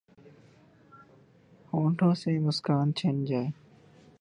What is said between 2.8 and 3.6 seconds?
چھن جائے